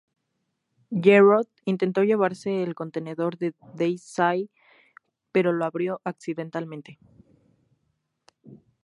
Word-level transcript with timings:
Jarrod 0.89 1.45
intentó 1.63 2.01
llevarse 2.03 2.63
el 2.63 2.73
contenedor 2.73 3.37
de 3.37 3.53
Dai 3.75 3.97
Shi, 3.97 4.49
pero 5.31 5.53
lo 5.53 5.63
abrió 5.63 6.01
accidentalmente. 6.03 6.97